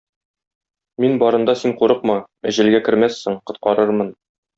[1.03, 2.15] Мин барында син курыкма,
[2.53, 4.11] әҗәлгә кермәссең, коткарырмын.